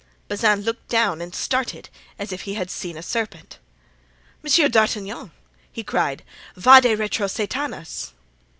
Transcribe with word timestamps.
Bazin 0.27 0.61
looked 0.61 0.87
down 0.87 1.21
and 1.21 1.35
started, 1.35 1.87
as 2.17 2.31
if 2.31 2.41
he 2.41 2.55
had 2.55 2.71
seen 2.71 2.97
a 2.97 3.03
serpent. 3.03 3.59
"Monsieur 4.41 4.67
d'Artagnan!" 4.67 5.29
he 5.71 5.83
cried; 5.83 6.23
"Vade 6.57 6.97
retro 6.97 7.27
Satanas!" 7.27 8.11